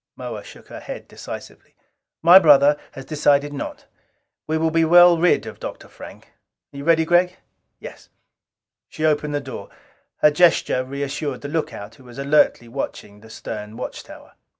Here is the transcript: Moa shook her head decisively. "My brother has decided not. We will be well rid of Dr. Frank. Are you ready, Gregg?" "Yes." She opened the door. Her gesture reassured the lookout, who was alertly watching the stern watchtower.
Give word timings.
Moa 0.15 0.43
shook 0.43 0.69
her 0.69 0.79
head 0.79 1.07
decisively. 1.07 1.75
"My 2.23 2.39
brother 2.39 2.75
has 2.93 3.05
decided 3.05 3.53
not. 3.53 3.85
We 4.47 4.57
will 4.57 4.71
be 4.71 4.83
well 4.83 5.19
rid 5.19 5.45
of 5.45 5.59
Dr. 5.59 5.87
Frank. 5.87 6.33
Are 6.73 6.77
you 6.77 6.83
ready, 6.83 7.05
Gregg?" 7.05 7.37
"Yes." 7.79 8.09
She 8.89 9.05
opened 9.05 9.35
the 9.35 9.39
door. 9.39 9.69
Her 10.23 10.31
gesture 10.31 10.83
reassured 10.83 11.41
the 11.41 11.49
lookout, 11.49 11.93
who 11.93 12.03
was 12.03 12.17
alertly 12.17 12.67
watching 12.67 13.19
the 13.19 13.29
stern 13.29 13.77
watchtower. 13.77 14.33